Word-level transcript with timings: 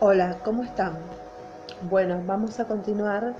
Hola, 0.00 0.36
¿cómo 0.44 0.62
están? 0.62 0.96
Bueno, 1.90 2.22
vamos 2.24 2.60
a 2.60 2.66
continuar 2.66 3.34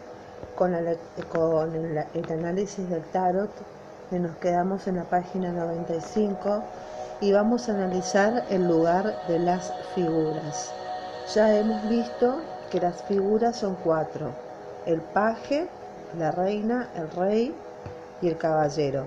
con, 0.56 0.74
el, 0.74 0.98
el, 1.36 2.32
análisis 2.32 2.90
del 2.90 3.04
tarot. 3.12 3.48
Nos 4.10 4.36
quedamos 4.38 4.88
en 4.88 4.96
la 4.96 5.04
página 5.04 5.52
95 5.52 6.64
y 7.20 7.30
vamos 7.30 7.68
a 7.68 7.74
analizar 7.74 8.44
el 8.50 8.66
lugar 8.66 9.14
de 9.28 9.38
las 9.38 9.72
figuras. 9.94 10.72
Ya 11.32 11.56
hemos 11.56 11.88
visto 11.88 12.40
que 12.72 12.80
las 12.80 13.04
figuras 13.04 13.54
son 13.54 13.76
cuatro. 13.84 14.32
El 14.84 15.00
paje, 15.00 15.68
la 16.18 16.32
reina, 16.32 16.88
el 16.96 17.08
rey 17.12 17.54
y 18.20 18.26
el 18.26 18.36
caballero. 18.36 19.04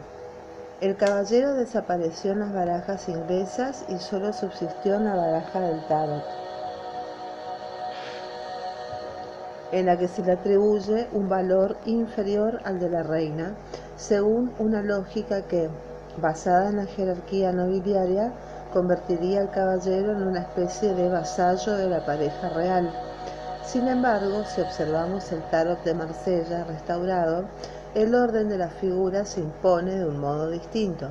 El 0.79 0.95
caballero 0.95 1.55
desapareció 1.55 2.31
en 2.31 2.39
las 2.39 2.53
barajas 2.53 3.09
inglesas 3.09 3.83
y 3.89 3.97
solo 3.97 4.31
subsistió 4.31 4.95
en 4.95 5.03
la 5.03 5.15
baraja 5.15 5.59
del 5.59 5.85
tarot, 5.87 6.23
en 9.71 9.85
la 9.85 9.97
que 9.97 10.07
se 10.07 10.23
le 10.23 10.33
atribuye 10.33 11.07
un 11.13 11.29
valor 11.29 11.77
inferior 11.85 12.59
al 12.63 12.79
de 12.79 12.89
la 12.89 13.03
reina, 13.03 13.55
según 13.95 14.51
una 14.59 14.81
lógica 14.81 15.43
que, 15.43 15.69
basada 16.21 16.69
en 16.69 16.77
la 16.77 16.85
jerarquía 16.85 17.51
nobiliaria, 17.51 18.33
convertiría 18.73 19.41
al 19.41 19.51
caballero 19.51 20.11
en 20.11 20.23
una 20.23 20.41
especie 20.41 20.93
de 20.93 21.09
vasallo 21.09 21.73
de 21.73 21.89
la 21.89 22.05
pareja 22.05 22.49
real. 22.49 22.91
Sin 23.65 23.87
embargo, 23.87 24.43
si 24.45 24.61
observamos 24.61 25.31
el 25.31 25.41
tarot 25.49 25.83
de 25.83 25.93
Marsella 25.93 26.63
restaurado, 26.65 27.45
el 27.93 28.15
orden 28.15 28.49
de 28.49 28.57
las 28.57 28.73
figuras 28.73 29.29
se 29.29 29.41
impone 29.41 29.95
de 29.95 30.05
un 30.05 30.19
modo 30.19 30.49
distinto. 30.49 31.09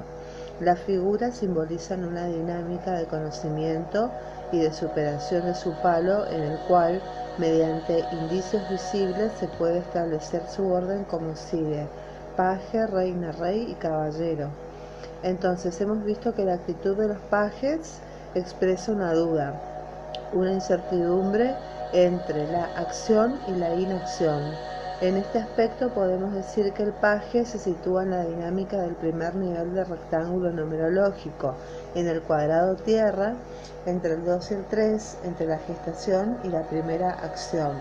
Las 0.60 0.78
figuras 0.80 1.36
simbolizan 1.36 2.04
una 2.04 2.26
dinámica 2.26 2.92
de 2.92 3.06
conocimiento 3.06 4.10
y 4.52 4.58
de 4.58 4.72
superación 4.72 5.46
de 5.46 5.54
su 5.54 5.72
palo 5.80 6.26
en 6.26 6.42
el 6.42 6.58
cual, 6.68 7.00
mediante 7.38 8.04
indicios 8.12 8.68
visibles, 8.68 9.32
se 9.38 9.48
puede 9.48 9.78
establecer 9.78 10.42
su 10.48 10.70
orden 10.70 11.04
como 11.04 11.36
sigue, 11.36 11.86
paje, 12.36 12.86
reina, 12.86 13.32
rey 13.32 13.66
y 13.70 13.74
caballero. 13.74 14.48
Entonces 15.22 15.80
hemos 15.80 16.04
visto 16.04 16.34
que 16.34 16.44
la 16.44 16.54
actitud 16.54 16.96
de 16.96 17.08
los 17.08 17.18
pajes 17.30 18.00
expresa 18.34 18.92
una 18.92 19.12
duda, 19.12 19.54
una 20.32 20.52
incertidumbre 20.52 21.54
entre 21.92 22.50
la 22.50 22.64
acción 22.76 23.38
y 23.48 23.52
la 23.52 23.74
inacción 23.74 24.42
en 25.00 25.16
este 25.16 25.38
aspecto 25.38 25.88
podemos 25.94 26.34
decir 26.34 26.74
que 26.74 26.82
el 26.82 26.92
paje 26.92 27.46
se 27.46 27.58
sitúa 27.58 28.02
en 28.02 28.10
la 28.10 28.24
dinámica 28.24 28.76
del 28.76 28.94
primer 28.96 29.34
nivel 29.34 29.74
del 29.74 29.86
rectángulo 29.86 30.50
numerológico, 30.50 31.54
en 31.94 32.06
el 32.06 32.20
cuadrado 32.20 32.76
tierra, 32.76 33.32
entre 33.86 34.14
el 34.14 34.24
2 34.26 34.50
y 34.50 34.54
el 34.54 34.64
3, 34.66 35.18
entre 35.24 35.46
la 35.46 35.58
gestación 35.58 36.36
y 36.44 36.48
la 36.48 36.64
primera 36.64 37.12
acción. 37.12 37.72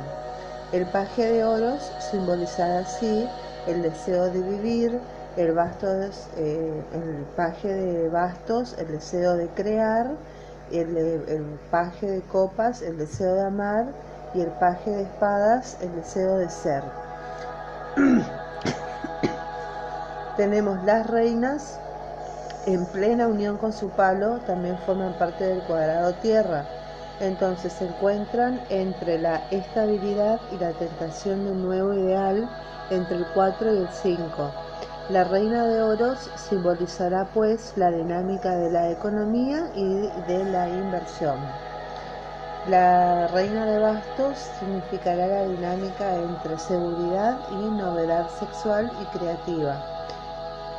El 0.72 0.86
paje 0.86 1.26
de 1.26 1.44
oros 1.44 1.92
simbolizará 2.10 2.80
así 2.80 3.28
el 3.68 3.82
deseo 3.82 4.30
de 4.30 4.42
vivir, 4.42 4.98
el, 5.36 5.52
bastos, 5.54 6.30
eh, 6.38 6.82
el 6.94 7.26
paje 7.36 7.68
de 7.68 8.08
bastos, 8.08 8.78
el 8.78 8.88
deseo 8.88 9.36
de 9.36 9.50
crear, 9.50 10.12
el, 10.72 10.96
el 10.96 11.60
paje 11.70 12.10
de 12.10 12.22
copas, 12.22 12.82
el 12.82 12.98
deseo 12.98 13.36
de 13.36 13.42
amar, 13.42 13.88
y 14.34 14.42
el 14.42 14.52
paje 14.52 14.92
de 14.92 15.02
espadas, 15.02 15.78
el 15.82 15.94
deseo 15.96 16.38
de 16.38 16.50
ser. 16.50 17.09
Tenemos 20.38 20.84
las 20.84 21.08
reinas 21.08 21.80
en 22.66 22.86
plena 22.86 23.28
unión 23.28 23.58
con 23.58 23.74
su 23.74 23.90
palo, 23.90 24.40
también 24.46 24.78
forman 24.86 25.14
parte 25.14 25.46
del 25.46 25.62
cuadrado 25.64 26.14
tierra. 26.16 26.66
Entonces 27.20 27.74
se 27.74 27.88
encuentran 27.88 28.62
entre 28.70 29.20
la 29.20 29.42
estabilidad 29.52 30.40
y 30.52 30.58
la 30.58 30.72
tentación 30.72 31.44
de 31.44 31.52
un 31.52 31.64
nuevo 31.64 31.94
ideal 31.94 32.50
entre 32.90 33.18
el 33.18 33.26
4 33.34 33.74
y 33.74 33.78
el 33.78 33.90
5. 33.90 34.52
La 35.10 35.26
reina 35.26 35.66
de 35.66 35.82
oros 35.82 36.32
simbolizará 36.36 37.26
pues 37.34 37.74
la 37.76 37.92
dinámica 37.92 38.56
de 38.56 38.72
la 38.72 38.92
economía 38.92 39.72
y 39.76 40.08
de 40.28 40.46
la 40.46 40.70
inversión. 40.70 41.69
La 42.68 43.26
reina 43.28 43.66
de 43.66 43.80
bastos 43.80 44.38
significará 44.60 45.28
la 45.28 45.44
dinámica 45.44 46.16
entre 46.16 46.60
seguridad 46.60 47.38
y 47.52 47.56
novedad 47.56 48.28
sexual 48.38 48.92
y 49.02 49.18
creativa. 49.18 49.78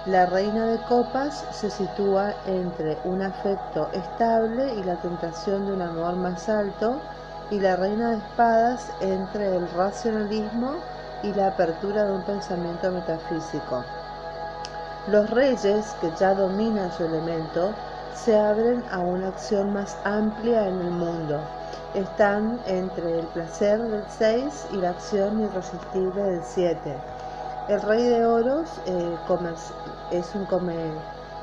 La 0.04 0.26
reina 0.26 0.66
de 0.66 0.78
copas 0.82 1.42
se 1.50 1.70
sitúa 1.70 2.34
entre 2.44 2.98
un 3.04 3.22
afecto 3.22 3.88
estable 3.94 4.74
y 4.74 4.84
la 4.84 4.96
tentación 4.96 5.66
de 5.66 5.72
un 5.72 5.80
amor 5.80 6.16
más 6.16 6.50
alto, 6.50 7.00
y 7.50 7.58
la 7.58 7.76
reina 7.76 8.10
de 8.10 8.16
espadas 8.18 8.92
entre 9.00 9.56
el 9.56 9.66
racionalismo 9.70 10.74
y 11.22 11.32
la 11.32 11.48
apertura 11.48 12.04
de 12.04 12.12
un 12.12 12.22
pensamiento 12.24 12.90
metafísico. 12.90 13.84
Los 15.08 15.30
reyes, 15.30 15.96
que 16.02 16.12
ya 16.20 16.34
dominan 16.34 16.92
su 16.92 17.04
elemento, 17.04 17.72
se 18.14 18.38
abren 18.38 18.84
a 18.92 18.98
una 18.98 19.28
acción 19.28 19.72
más 19.72 19.96
amplia 20.04 20.68
en 20.68 20.78
el 20.78 20.90
mundo 20.90 21.40
están 21.94 22.60
entre 22.66 23.20
el 23.20 23.26
placer 23.28 23.80
del 23.80 24.04
6 24.08 24.68
y 24.72 24.76
la 24.76 24.90
acción 24.90 25.40
irresistible 25.40 26.22
del 26.22 26.42
7. 26.44 26.96
El 27.68 27.82
rey 27.82 28.02
de 28.02 28.26
oros 28.26 28.68
eh, 28.86 29.16
es 30.12 30.34
un 30.34 30.46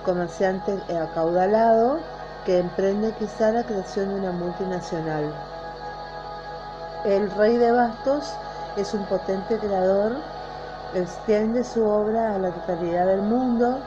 comerciante 0.04 0.80
acaudalado 0.96 2.00
que 2.46 2.60
emprende 2.60 3.14
quizá 3.20 3.52
la 3.52 3.64
creación 3.64 4.10
de 4.10 4.16
una 4.16 4.32
multinacional. 4.32 5.34
El 7.06 7.30
rey 7.32 7.58
de 7.58 7.72
bastos 7.72 8.34
es 8.78 8.94
un 8.94 9.06
potente 9.06 9.58
creador, 9.58 10.18
extiende 10.94 11.64
su 11.64 11.86
obra 11.86 12.36
a 12.36 12.40
la 12.40 12.52
totalidad 12.52 13.08
del 13.08 13.22
mundo. 13.22 13.80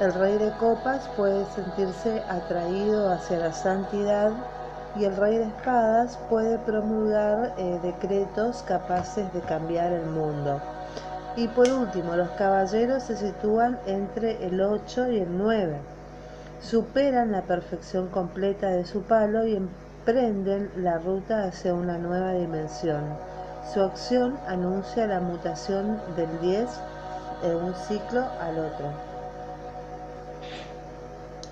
El 0.00 0.14
rey 0.14 0.38
de 0.38 0.52
copas 0.52 1.08
puede 1.16 1.44
sentirse 1.54 2.22
atraído 2.28 3.12
hacia 3.12 3.38
la 3.38 3.52
santidad 3.52 4.32
y 4.98 5.04
el 5.04 5.16
rey 5.16 5.38
de 5.38 5.44
espadas 5.44 6.18
puede 6.28 6.58
promulgar 6.58 7.54
eh, 7.56 7.78
decretos 7.82 8.64
capaces 8.66 9.32
de 9.32 9.40
cambiar 9.40 9.92
el 9.92 10.06
mundo. 10.06 10.60
Y 11.36 11.46
por 11.46 11.68
último, 11.70 12.16
los 12.16 12.30
caballeros 12.30 13.04
se 13.04 13.16
sitúan 13.16 13.78
entre 13.86 14.44
el 14.44 14.60
8 14.60 15.12
y 15.12 15.18
el 15.20 15.38
9. 15.38 15.78
Superan 16.60 17.30
la 17.30 17.42
perfección 17.42 18.08
completa 18.08 18.68
de 18.70 18.84
su 18.84 19.02
palo 19.02 19.46
y 19.46 19.54
emprenden 19.54 20.70
la 20.76 20.98
ruta 20.98 21.44
hacia 21.44 21.74
una 21.74 21.96
nueva 21.96 22.32
dimensión. 22.32 23.04
Su 23.72 23.82
acción 23.82 24.36
anuncia 24.48 25.06
la 25.06 25.20
mutación 25.20 26.00
del 26.16 26.40
10 26.40 26.68
de 27.42 27.54
un 27.54 27.74
ciclo 27.74 28.24
al 28.40 28.58
otro. 28.58 28.86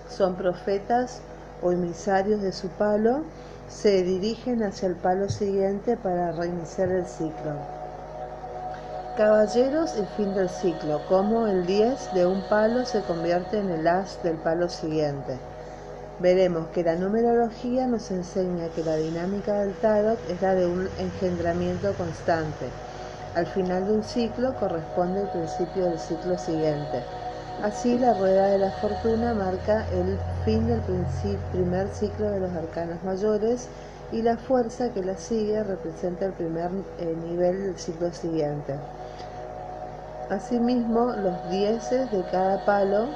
Son 0.08 0.34
profetas 0.34 1.22
o 1.62 1.72
emisarios 1.72 2.42
de 2.42 2.52
su 2.52 2.68
palo 2.68 3.22
se 3.68 4.02
dirigen 4.02 4.62
hacia 4.62 4.88
el 4.88 4.96
palo 4.96 5.28
siguiente 5.28 5.96
para 5.96 6.32
reiniciar 6.32 6.90
el 6.90 7.06
ciclo. 7.06 7.54
Caballeros, 9.16 9.96
el 9.96 10.06
fin 10.08 10.34
del 10.34 10.50
ciclo, 10.50 11.00
como 11.08 11.46
el 11.46 11.66
10 11.66 12.12
de 12.12 12.26
un 12.26 12.42
palo 12.48 12.84
se 12.84 13.00
convierte 13.00 13.58
en 13.58 13.70
el 13.70 13.88
as 13.88 14.22
del 14.22 14.36
palo 14.36 14.68
siguiente. 14.68 15.38
Veremos 16.18 16.68
que 16.68 16.82
la 16.82 16.96
numerología 16.96 17.86
nos 17.86 18.10
enseña 18.10 18.68
que 18.74 18.84
la 18.84 18.96
dinámica 18.96 19.60
del 19.60 19.74
tarot 19.74 20.18
es 20.30 20.40
la 20.42 20.54
de 20.54 20.66
un 20.66 20.88
engendramiento 20.98 21.94
constante. 21.94 22.68
Al 23.34 23.46
final 23.46 23.86
de 23.86 23.92
un 23.94 24.02
ciclo 24.02 24.54
corresponde 24.56 25.22
el 25.22 25.28
principio 25.28 25.84
del 25.84 25.98
ciclo 25.98 26.38
siguiente. 26.38 27.02
Así, 27.62 27.98
la 27.98 28.12
rueda 28.12 28.48
de 28.48 28.58
la 28.58 28.70
fortuna 28.70 29.32
marca 29.32 29.86
el 29.90 30.18
fin 30.44 30.66
del 30.66 30.80
primer 31.52 31.88
ciclo 31.88 32.30
de 32.30 32.40
los 32.40 32.52
arcanos 32.52 33.02
mayores 33.02 33.68
y 34.12 34.20
la 34.20 34.36
fuerza 34.36 34.90
que 34.92 35.02
la 35.02 35.16
sigue 35.16 35.64
representa 35.64 36.26
el 36.26 36.32
primer 36.32 36.70
eh, 36.98 37.16
nivel 37.28 37.62
del 37.62 37.78
ciclo 37.78 38.12
siguiente. 38.12 38.74
Asimismo, 40.28 41.12
los 41.12 41.50
dieces 41.50 42.10
de 42.12 42.22
cada 42.30 42.64
palo 42.66 43.06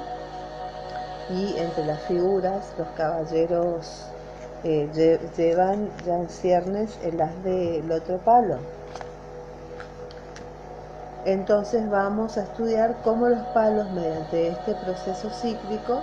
y 1.29 1.57
entre 1.57 1.85
las 1.85 2.01
figuras, 2.01 2.73
los 2.77 2.87
caballeros 2.97 4.05
eh, 4.63 4.89
llevan 5.37 5.89
ya 6.05 6.17
en 6.17 6.29
ciernes 6.29 6.97
el 7.03 7.21
as 7.21 7.43
del 7.43 7.91
otro 7.91 8.17
palo. 8.17 8.57
Entonces 11.25 11.87
vamos 11.87 12.37
a 12.37 12.43
estudiar 12.43 12.95
cómo 13.03 13.29
los 13.29 13.45
palos 13.53 13.91
mediante 13.91 14.47
este 14.47 14.73
proceso 14.73 15.29
cíclico 15.29 16.01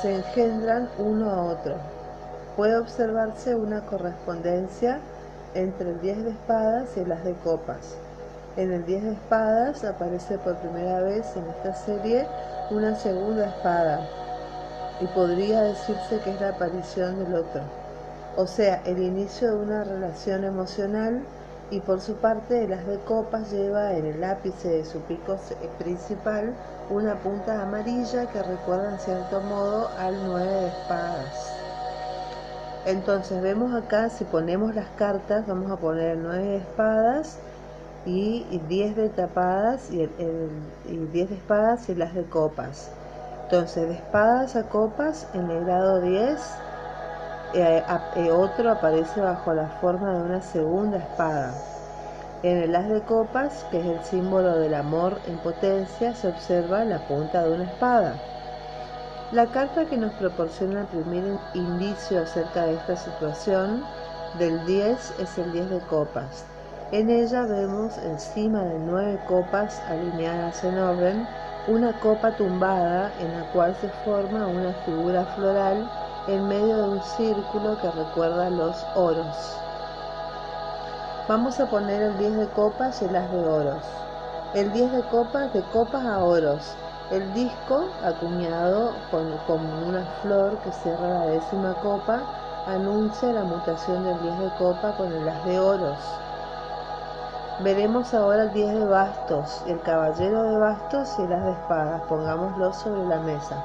se 0.00 0.16
engendran 0.16 0.88
uno 0.98 1.30
a 1.30 1.44
otro. 1.44 1.74
Puede 2.56 2.78
observarse 2.78 3.54
una 3.54 3.82
correspondencia 3.82 4.98
entre 5.54 5.90
el 5.90 6.00
10 6.00 6.24
de 6.24 6.30
espadas 6.30 6.96
y 6.96 7.04
las 7.04 7.22
de 7.22 7.34
copas. 7.34 7.96
En 8.56 8.72
el 8.72 8.86
10 8.86 9.02
de 9.04 9.12
espadas 9.12 9.84
aparece 9.84 10.38
por 10.38 10.56
primera 10.56 11.00
vez 11.02 11.26
en 11.36 11.44
esta 11.46 11.74
serie 11.74 12.26
una 12.70 12.96
segunda 12.96 13.46
espada 13.46 14.08
y 15.00 15.06
podría 15.08 15.62
decirse 15.62 16.18
que 16.24 16.30
es 16.30 16.40
la 16.40 16.50
aparición 16.50 17.22
del 17.22 17.34
otro. 17.34 17.60
o 18.36 18.46
sea, 18.46 18.80
el 18.84 19.02
inicio 19.02 19.50
de 19.50 19.56
una 19.56 19.84
relación 19.84 20.44
emocional 20.44 21.22
y 21.70 21.80
por 21.80 22.00
su 22.00 22.14
parte 22.14 22.64
el 22.64 22.72
as 22.72 22.86
de 22.86 22.98
copas 23.00 23.52
lleva 23.52 23.92
en 23.92 24.06
el 24.06 24.24
ápice 24.24 24.68
de 24.68 24.84
su 24.84 25.00
pico 25.00 25.36
principal 25.78 26.54
una 26.90 27.14
punta 27.16 27.62
amarilla 27.62 28.26
que 28.26 28.42
recuerda 28.42 28.92
en 28.92 28.98
cierto 28.98 29.40
modo 29.42 29.88
al 29.98 30.14
nueve 30.26 30.52
de 30.52 30.68
espadas. 30.68 31.58
Entonces 32.88 33.42
vemos 33.42 33.74
acá, 33.74 34.08
si 34.08 34.24
ponemos 34.24 34.74
las 34.74 34.88
cartas, 34.96 35.46
vamos 35.46 35.70
a 35.70 35.76
poner 35.76 36.12
el 36.12 36.22
9 36.22 36.42
de 36.42 36.56
espadas 36.56 37.38
y 38.06 38.44
10 38.66 38.96
de 38.96 39.08
tapadas 39.10 39.90
y, 39.90 40.02
el, 40.04 41.12
10 41.12 41.28
de 41.28 41.34
espadas 41.34 41.86
y 41.90 41.94
las 41.94 42.14
de 42.14 42.24
copas. 42.24 42.90
Entonces 43.44 43.88
de 43.88 43.94
espadas 43.94 44.56
a 44.56 44.70
copas 44.70 45.26
en 45.34 45.50
el 45.50 45.66
grado 45.66 46.00
10 46.00 46.40
eh, 47.54 47.82
eh, 48.16 48.30
otro 48.30 48.70
aparece 48.70 49.20
bajo 49.20 49.54
la 49.54 49.68
forma 49.80 50.12
de 50.12 50.22
una 50.22 50.40
segunda 50.42 50.98
espada. 50.98 51.54
En 52.42 52.58
el 52.58 52.76
as 52.76 52.88
de 52.88 53.00
copas, 53.02 53.64
que 53.70 53.80
es 53.80 53.86
el 53.86 54.04
símbolo 54.04 54.58
del 54.58 54.74
amor 54.74 55.18
en 55.26 55.38
potencia, 55.38 56.14
se 56.14 56.28
observa 56.28 56.84
la 56.84 56.98
punta 57.08 57.42
de 57.42 57.54
una 57.54 57.64
espada. 57.64 58.14
La 59.32 59.46
carta 59.46 59.84
que 59.86 59.96
nos 59.96 60.12
proporciona 60.14 60.82
el 60.82 60.86
primer 60.86 61.38
indicio 61.54 62.22
acerca 62.22 62.64
de 62.64 62.74
esta 62.74 62.96
situación 62.96 63.84
del 64.38 64.64
10 64.66 65.14
es 65.20 65.38
el 65.38 65.52
10 65.52 65.70
de 65.70 65.80
copas. 65.80 66.44
En 66.92 67.10
ella 67.10 67.42
vemos 67.44 67.98
encima 67.98 68.62
de 68.62 68.78
nueve 68.78 69.20
copas 69.28 69.82
alineadas 69.88 70.64
en 70.64 70.78
orden 70.78 71.28
una 71.66 71.92
copa 72.00 72.34
tumbada 72.34 73.12
en 73.20 73.30
la 73.38 73.44
cual 73.52 73.76
se 73.78 73.90
forma 74.02 74.46
una 74.46 74.72
figura 74.86 75.26
floral 75.36 76.07
en 76.28 76.46
medio 76.46 76.76
de 76.76 76.88
un 76.90 77.02
círculo 77.02 77.78
que 77.80 77.90
recuerda 77.90 78.50
los 78.50 78.76
oros. 78.94 79.56
Vamos 81.26 81.58
a 81.58 81.66
poner 81.66 82.02
el 82.02 82.18
10 82.18 82.36
de 82.36 82.48
copas 82.48 83.00
y 83.00 83.06
el 83.06 83.16
as 83.16 83.30
de 83.32 83.46
oros. 83.46 83.82
El 84.54 84.70
10 84.72 84.92
de 84.92 85.02
copas 85.04 85.52
de 85.54 85.62
copas 85.72 86.04
a 86.04 86.22
oros. 86.22 86.74
El 87.10 87.32
disco 87.32 87.88
acuñado 88.04 88.92
con, 89.10 89.38
con 89.46 89.60
una 89.88 90.04
flor 90.20 90.58
que 90.58 90.70
cierra 90.72 91.08
la 91.08 91.26
décima 91.26 91.74
copa 91.82 92.20
anuncia 92.66 93.32
la 93.32 93.44
mutación 93.44 94.04
del 94.04 94.20
10 94.20 94.38
de 94.38 94.50
copa 94.58 94.92
con 94.98 95.10
el 95.10 95.26
as 95.26 95.44
de 95.46 95.58
oros. 95.58 95.98
Veremos 97.60 98.12
ahora 98.12 98.42
el 98.42 98.52
10 98.52 98.74
de 98.74 98.84
bastos, 98.84 99.62
el 99.66 99.80
caballero 99.80 100.42
de 100.42 100.58
bastos 100.58 101.18
y 101.18 101.22
el 101.22 101.32
as 101.32 101.44
de 101.44 101.52
espadas. 101.52 102.02
Pongámoslo 102.02 102.72
sobre 102.74 103.06
la 103.06 103.18
mesa. 103.20 103.56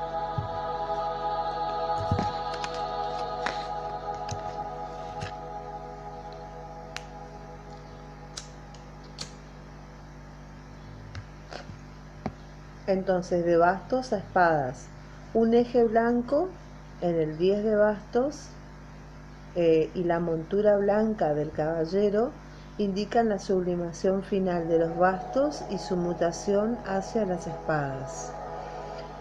Entonces, 12.85 13.45
de 13.45 13.55
bastos 13.55 14.11
a 14.11 14.17
espadas, 14.17 14.87
un 15.33 15.53
eje 15.53 15.85
blanco 15.85 16.49
en 17.01 17.15
el 17.15 17.37
10 17.37 17.63
de 17.63 17.75
bastos 17.75 18.47
eh, 19.55 19.89
y 19.93 20.03
la 20.03 20.19
montura 20.19 20.77
blanca 20.77 21.33
del 21.33 21.51
caballero 21.51 22.31
indican 22.77 23.29
la 23.29 23.39
sublimación 23.39 24.23
final 24.23 24.67
de 24.67 24.79
los 24.79 24.97
bastos 24.97 25.63
y 25.69 25.77
su 25.77 25.95
mutación 25.95 26.77
hacia 26.85 27.25
las 27.25 27.47
espadas. 27.47 28.31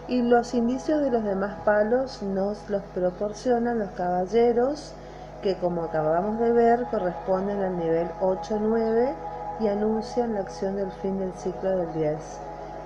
Y 0.07 0.21
los 0.21 0.53
indicios 0.53 1.01
de 1.01 1.11
los 1.11 1.23
demás 1.23 1.55
palos 1.63 2.21
nos 2.21 2.69
los 2.69 2.81
proporcionan 2.93 3.79
los 3.79 3.91
caballeros, 3.91 4.93
que 5.41 5.55
como 5.55 5.83
acabamos 5.83 6.39
de 6.39 6.51
ver 6.51 6.85
corresponden 6.91 7.61
al 7.61 7.77
nivel 7.77 8.07
8-9 8.19 9.13
y 9.61 9.67
anuncian 9.67 10.33
la 10.33 10.41
acción 10.41 10.75
del 10.75 10.91
fin 11.01 11.19
del 11.19 11.33
ciclo 11.33 11.77
del 11.77 11.93
10. 11.93 12.17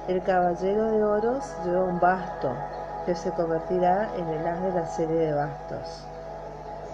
El 0.07 0.23
caballero 0.23 0.85
de 0.85 1.03
oros 1.03 1.53
lleva 1.65 1.83
un 1.83 1.99
basto 1.99 2.49
que 3.05 3.13
se 3.13 3.29
convertirá 3.31 4.09
en 4.15 4.29
el 4.29 4.47
as 4.47 4.61
de 4.61 4.71
la 4.71 4.85
serie 4.85 5.17
de 5.17 5.33
bastos. 5.33 6.05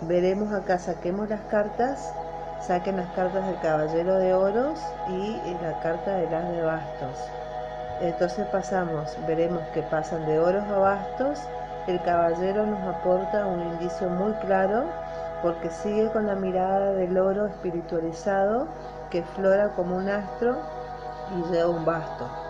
Veremos 0.02 0.52
acá, 0.52 0.80
saquemos 0.80 1.30
las 1.30 1.42
cartas, 1.42 2.12
saquen 2.60 2.98
las 2.98 3.10
cartas 3.12 3.46
del 3.46 3.60
caballero 3.60 4.16
de 4.16 4.34
oros 4.34 4.80
y 5.10 5.40
la 5.62 5.80
carta 5.82 6.16
del 6.16 6.34
as 6.34 6.50
de 6.50 6.62
bastos. 6.64 7.30
Entonces 8.02 8.48
pasamos, 8.48 9.16
veremos 9.28 9.62
que 9.76 9.84
pasan 9.84 10.26
de 10.26 10.40
oros 10.40 10.64
a 10.64 10.78
bastos. 10.80 11.40
El 11.86 12.02
caballero 12.02 12.66
nos 12.66 12.82
aporta 12.96 13.46
un 13.46 13.62
indicio 13.74 14.10
muy 14.10 14.34
claro 14.46 14.86
porque 15.44 15.70
sigue 15.70 16.10
con 16.10 16.26
la 16.26 16.34
mirada 16.34 16.94
del 16.94 17.16
oro 17.16 17.46
espiritualizado 17.46 18.68
que 19.12 19.22
flora 19.22 19.70
como 19.76 19.98
un 19.98 20.10
astro 20.10 20.58
y 21.38 21.52
lleva 21.52 21.70
un 21.70 21.86
basto. 21.86 22.43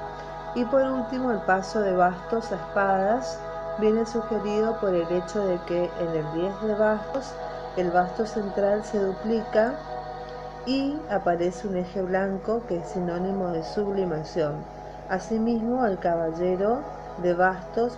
Y 0.56 0.66
por 0.66 0.84
último, 0.84 1.32
el 1.32 1.40
paso 1.42 1.82
de 1.82 1.96
bastos 1.96 2.52
a 2.52 2.56
espadas 2.56 3.40
viene 3.80 4.06
sugerido 4.06 4.80
por 4.80 4.94
el 4.94 5.12
hecho 5.12 5.46
de 5.46 5.60
que 5.68 5.90
en 6.00 6.10
el 6.10 6.34
10 6.34 6.62
de 6.62 6.76
bastos 6.76 7.34
el 7.76 7.90
basto 7.90 8.26
central 8.28 8.84
se 8.84 9.00
duplica 9.00 9.74
y 10.68 10.96
aparece 11.10 11.68
un 11.68 11.78
eje 11.78 12.04
blanco 12.04 12.62
que 12.68 12.78
es 12.78 12.90
sinónimo 12.90 13.48
de 13.48 13.64
sublimación. 13.64 14.54
Asimismo, 15.10 15.86
el 15.86 15.98
caballero 15.98 16.82
de 17.22 17.34
bastos 17.34 17.98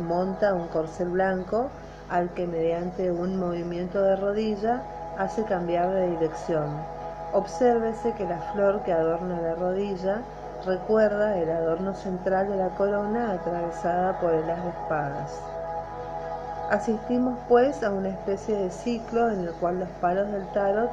monta 0.00 0.54
un 0.54 0.66
corcel 0.68 1.08
blanco 1.08 1.70
al 2.10 2.30
que 2.30 2.46
mediante 2.46 3.10
un 3.10 3.38
movimiento 3.38 4.02
de 4.02 4.16
rodilla 4.16 4.82
hace 5.18 5.44
cambiar 5.44 5.90
de 5.90 6.10
dirección. 6.10 6.66
Obsérvese 7.32 8.12
que 8.14 8.24
la 8.24 8.38
flor 8.52 8.82
que 8.82 8.92
adorna 8.92 9.40
la 9.40 9.54
rodilla 9.54 10.20
recuerda 10.64 11.38
el 11.38 11.50
adorno 11.50 11.94
central 11.94 12.48
de 12.48 12.56
la 12.56 12.68
corona 12.70 13.32
atravesada 13.32 14.18
por 14.20 14.32
el 14.32 14.48
as 14.48 14.62
de 14.62 14.70
espadas. 14.70 15.40
Asistimos 16.70 17.38
pues 17.48 17.82
a 17.82 17.90
una 17.90 18.08
especie 18.08 18.56
de 18.56 18.70
ciclo 18.70 19.30
en 19.30 19.40
el 19.40 19.52
cual 19.54 19.80
los 19.80 19.88
palos 20.00 20.30
del 20.32 20.46
tarot 20.52 20.90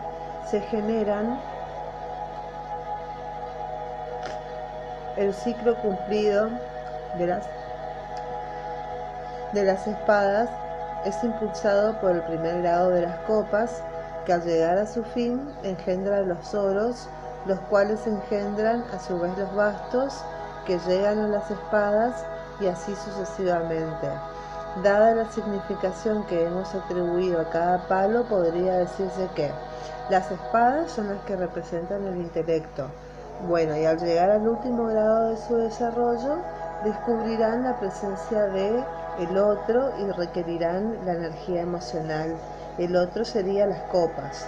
se 0.50 0.60
generan 0.62 1.39
el 5.16 5.33
ciclo 5.33 5.75
cumplido 5.81 6.50
de 7.18 7.27
las, 7.27 7.45
de 9.54 9.63
las 9.63 9.88
espadas 9.88 10.50
es 11.06 11.24
impulsado 11.24 12.00
por 12.00 12.12
el 12.12 12.22
primer 12.24 12.62
grado 12.62 12.89
de 12.89 13.01
las 13.04 13.18
copas 13.19 13.81
que 14.25 14.33
al 14.33 14.44
llegar 14.44 14.77
a 14.77 14.86
su 14.86 15.04
fin 15.04 15.50
engendra 15.63 16.22
los 16.22 16.53
oros 16.53 17.10
los 17.46 17.60
cuales 17.62 18.05
engendran 18.05 18.84
a 18.93 19.00
su 19.00 19.19
vez 19.19 19.38
los 19.38 19.53
bastos 19.55 20.24
que 20.65 20.77
llegan 20.79 21.19
a 21.19 21.27
las 21.27 21.50
espadas 21.50 22.25
y 22.60 22.67
así 22.67 22.93
sucesivamente. 22.96 24.08
Dada 24.84 25.15
la 25.15 25.31
significación 25.31 26.24
que 26.25 26.46
hemos 26.46 26.74
atribuido 26.75 27.41
a 27.41 27.50
cada 27.50 27.88
palo, 27.88 28.24
podría 28.25 28.74
decirse 28.77 29.27
que 29.36 29.51
las 30.10 30.29
espadas 30.31 30.91
son 30.91 31.10
las 31.10 31.24
que 31.25 31.36
representan 31.36 32.05
el 32.05 32.17
intelecto. 32.17 32.88
Bueno, 33.48 33.75
y 33.75 33.86
al 33.86 34.00
llegar 34.00 34.29
al 34.29 34.48
último 34.48 34.88
grado 34.88 35.29
de 35.29 35.38
su 35.38 35.55
desarrollo, 35.55 36.36
descubrirán 36.84 37.63
la 37.63 37.79
presencia 37.79 38.46
de 38.48 38.84
el 39.19 39.38
otro 39.38 39.91
y 39.98 40.12
requerirán 40.12 40.98
la 41.05 41.13
energía 41.13 41.62
emocional. 41.62 42.36
El 42.77 42.96
otro 42.96 43.25
sería 43.25 43.65
las 43.65 43.81
copas. 43.84 44.46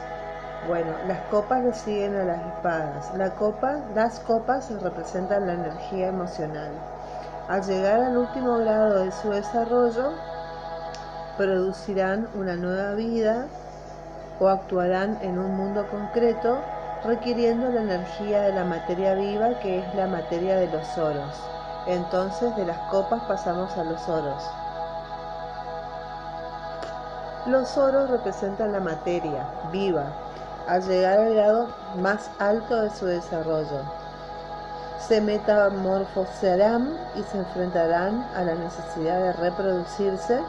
Bueno, 0.68 0.94
las 1.08 1.22
copas 1.32 1.63
le 1.63 1.74
siguen 1.74 2.15
a 2.15 2.24
las 2.24 2.39
espadas. 2.39 3.12
La 3.18 3.32
copa, 3.32 3.80
las 3.96 4.20
copas 4.20 4.72
representan 4.82 5.48
la 5.48 5.53
energía 5.53 6.10
emocional. 6.10 6.72
Al 7.48 7.63
llegar 7.63 8.00
al 8.01 8.18
último 8.18 8.58
grado 8.60 9.00
de 9.00 9.12
su 9.12 9.32
desarrollo, 9.32 10.13
producirán 11.38 12.27
una 12.36 12.56
nueva 12.56 12.94
vida 12.94 13.48
o 14.39 14.48
actuarán 14.48 15.18
en 15.22 15.39
un 15.39 15.58
mundo 15.58 15.88
concreto 15.89 16.60
requiriendo 17.03 17.70
la 17.70 17.82
energía 17.82 18.41
de 18.41 18.53
la 18.53 18.63
materia 18.63 19.15
viva 19.15 19.60
que 19.60 19.80
es 19.80 19.96
la 19.96 20.06
materia 20.06 20.58
de 20.58 20.68
los 20.68 20.98
oros. 20.98 21.41
Entonces 21.88 22.56
de 22.56 22.65
las 22.65 22.77
copas 22.89 23.24
pasamos 23.24 23.75
a 23.77 23.84
los 23.84 24.08
oros. 24.08 24.44
Los 27.48 27.75
oros 27.75 28.12
representan 28.12 28.72
la 28.72 28.80
materia 28.80 29.48
viva, 29.72 30.06
al 30.72 30.88
llegar 30.88 31.20
al 31.20 31.34
grado 31.34 31.68
más 32.00 32.32
alto 32.40 32.84
de 32.84 32.90
su 32.92 33.06
desarrollo. 33.06 33.82
Se 35.06 35.20
metamorfosearán 35.20 36.98
y 37.16 37.24
se 37.24 37.40
enfrentarán 37.40 38.25
a 38.34 38.44
la 38.44 38.56
necesidad 38.56 39.20
de 39.20 39.34
reproducirse, 39.34 40.40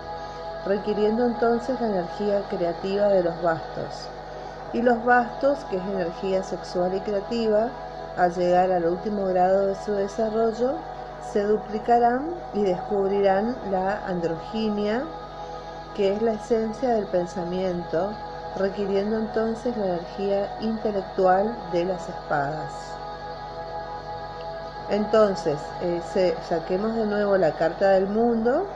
requiriendo 0.64 1.26
entonces 1.26 1.80
la 1.80 1.88
energía 1.88 2.40
creativa 2.50 3.08
de 3.08 3.24
los 3.24 3.42
bastos. 3.42 4.06
Y 4.72 4.82
los 4.82 5.04
bastos, 5.04 5.58
que 5.68 5.78
es 5.78 5.82
energía 5.82 6.44
sexual 6.44 6.94
y 6.94 7.00
creativa, 7.00 7.70
al 8.16 8.32
llegar 8.32 8.70
al 8.70 8.84
último 8.84 9.26
grado 9.26 9.66
de 9.66 9.74
su 9.74 9.90
desarrollo, 9.90 10.74
se 11.32 11.42
duplicarán 11.42 12.28
y 12.54 12.62
descubrirán 12.62 13.56
la 13.72 14.06
androginia, 14.06 15.02
que 15.96 16.12
es 16.12 16.22
la 16.22 16.34
esencia 16.34 16.90
del 16.90 17.06
pensamiento, 17.06 18.12
requiriendo 18.56 19.18
entonces 19.18 19.76
la 19.76 19.86
energía 19.86 20.56
intelectual 20.60 21.56
de 21.72 21.84
las 21.84 22.08
espadas. 22.08 22.72
Entonces, 24.90 25.58
eh, 25.80 26.34
saquemos 26.48 26.94
de 26.94 27.06
nuevo 27.06 27.36
la 27.38 27.52
carta 27.52 27.90
del 27.90 28.06
mundo 28.08 28.66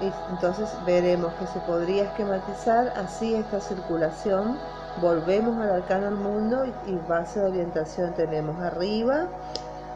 y 0.00 0.10
entonces 0.30 0.70
veremos 0.86 1.32
que 1.34 1.46
se 1.48 1.58
podría 1.60 2.04
esquematizar 2.04 2.94
así 2.96 3.34
esta 3.34 3.60
circulación. 3.60 4.58
Volvemos 5.00 5.58
al 5.60 5.82
arcano 5.82 6.06
del 6.06 6.14
mundo 6.14 6.64
y, 6.86 6.94
base 7.08 7.40
de 7.40 7.46
orientación 7.46 8.14
tenemos 8.14 8.58
arriba, 8.60 9.26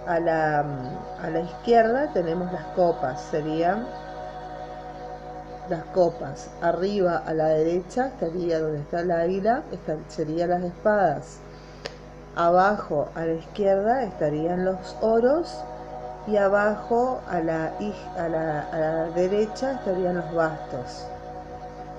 a 0.07 0.21
la, 0.21 0.61
a 1.23 1.31
la 1.31 1.40
izquierda 1.40 2.09
tenemos 2.12 2.52
las 2.52 2.64
copas, 2.76 3.23
serían 3.23 3.87
las 5.68 5.85
copas. 5.87 6.50
Arriba 6.61 7.23
a 7.26 7.33
la 7.33 7.49
derecha 7.49 8.09
estaría 8.09 8.61
donde 8.61 8.80
está 8.80 9.00
el 9.00 9.11
águila, 9.11 9.62
serían 10.09 10.50
las 10.50 10.62
espadas. 10.62 11.38
Abajo 12.37 13.09
a 13.14 13.25
la 13.25 13.35
izquierda 13.35 14.02
estarían 14.04 14.64
los 14.64 14.97
oros 15.00 15.56
y 16.26 16.37
abajo 16.37 17.21
a 17.28 17.40
la, 17.40 17.73
a 18.16 18.28
la, 18.28 19.11
derecha 19.14 19.73
estarían 19.73 20.16
los 20.16 20.35
bastos. 20.35 21.06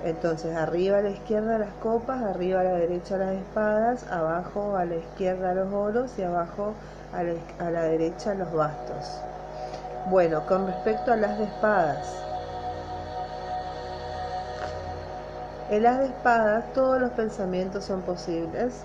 Entonces 0.04 0.54
arriba 0.54 0.98
a 0.98 1.02
la 1.02 1.10
izquierda 1.10 1.58
las 1.58 1.72
copas, 1.82 2.22
arriba 2.22 2.60
a 2.60 2.64
la 2.64 2.74
derecha 2.74 3.16
las 3.16 3.34
espadas, 3.34 4.06
abajo 4.10 4.76
a 4.76 4.84
la 4.84 4.96
izquierda 4.96 5.54
los 5.54 5.72
oros 5.72 6.12
y 6.18 6.22
abajo 6.22 6.74
a 7.12 7.22
la, 7.22 7.32
a 7.66 7.70
la 7.70 7.82
derecha 7.84 8.34
los 8.34 8.52
bastos. 8.52 9.20
Bueno, 10.10 10.46
con 10.46 10.66
respecto 10.66 11.12
a 11.12 11.16
las 11.16 11.40
espadas, 11.40 12.25
En 15.68 15.82
las 15.82 15.98
de 15.98 16.06
espadas 16.06 16.72
todos 16.74 17.00
los 17.00 17.10
pensamientos 17.10 17.84
son 17.84 18.02
posibles, 18.02 18.82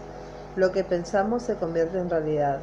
lo 0.55 0.71
que 0.71 0.83
pensamos 0.83 1.43
se 1.43 1.55
convierte 1.55 1.99
en 1.99 2.09
realidad. 2.09 2.57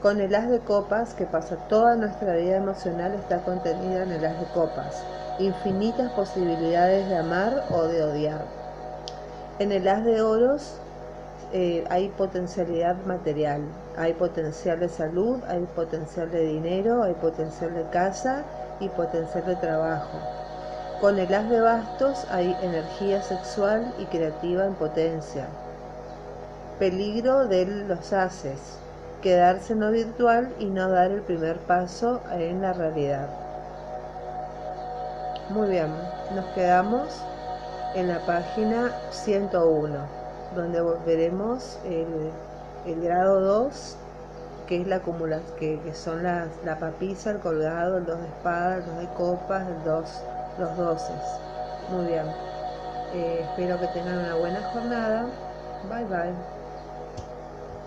Con 0.00 0.18
el 0.18 0.34
as 0.34 0.48
de 0.48 0.60
copas, 0.60 1.12
que 1.12 1.26
pasa 1.26 1.56
toda 1.68 1.94
nuestra 1.96 2.36
vida 2.36 2.56
emocional, 2.56 3.12
está 3.12 3.40
contenida 3.40 4.04
en 4.04 4.12
el 4.12 4.24
as 4.24 4.40
de 4.40 4.46
copas, 4.54 5.04
infinitas 5.38 6.10
posibilidades 6.12 7.06
de 7.06 7.18
amar 7.18 7.64
o 7.70 7.82
de 7.82 8.02
odiar. 8.02 8.46
En 9.58 9.70
el 9.70 9.86
as 9.86 10.02
de 10.02 10.22
oros 10.22 10.80
eh, 11.52 11.84
hay 11.90 12.08
potencialidad 12.08 12.96
material, 13.04 13.60
hay 13.98 14.14
potencial 14.14 14.80
de 14.80 14.88
salud, 14.88 15.38
hay 15.48 15.60
potencial 15.76 16.30
de 16.30 16.46
dinero, 16.46 17.02
hay 17.02 17.14
potencial 17.14 17.74
de 17.74 17.84
casa 17.90 18.42
y 18.80 18.88
potencial 18.88 19.44
de 19.44 19.56
trabajo. 19.56 20.43
Con 21.04 21.18
el 21.18 21.34
as 21.34 21.50
de 21.50 21.60
bastos 21.60 22.26
hay 22.30 22.56
energía 22.62 23.20
sexual 23.20 23.92
y 23.98 24.06
creativa 24.06 24.64
en 24.64 24.72
potencia. 24.72 25.48
Peligro 26.78 27.46
de 27.46 27.66
los 27.66 28.10
haces, 28.14 28.78
quedarse 29.20 29.74
en 29.74 29.80
lo 29.80 29.90
virtual 29.90 30.54
y 30.58 30.64
no 30.64 30.88
dar 30.88 31.10
el 31.10 31.20
primer 31.20 31.58
paso 31.58 32.22
en 32.32 32.62
la 32.62 32.72
realidad. 32.72 33.28
Muy 35.50 35.68
bien, 35.68 35.92
nos 36.34 36.46
quedamos 36.54 37.22
en 37.94 38.08
la 38.08 38.24
página 38.24 38.90
101, 39.10 39.98
donde 40.56 40.80
veremos 41.04 41.78
el, 41.84 43.02
grado 43.02 43.40
2, 43.42 43.96
que 44.66 44.80
es 44.80 44.86
la 44.86 44.96
acumulación, 44.96 45.52
que, 45.58 45.94
son 45.94 46.22
las, 46.22 46.48
la 46.64 46.78
papisa, 46.78 47.32
el 47.32 47.40
colgado, 47.40 47.98
el 47.98 48.06
2 48.06 48.18
de 48.18 48.26
espadas, 48.26 48.78
el 48.78 48.86
2 48.86 48.98
de 49.00 49.08
copas, 49.08 49.68
el 49.68 49.84
2 49.84 50.22
los 50.58 50.76
doces. 50.76 51.42
Muy 51.88 52.06
bien. 52.06 52.26
Eh, 53.12 53.40
espero 53.42 53.78
que 53.80 53.88
tengan 53.88 54.18
una 54.18 54.34
buena 54.36 54.62
jornada. 54.72 55.26
Bye 55.82 56.04
bye. 56.06 56.53